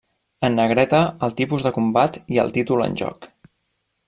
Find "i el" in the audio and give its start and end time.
2.37-2.53